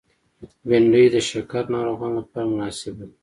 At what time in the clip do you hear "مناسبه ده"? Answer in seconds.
2.51-3.15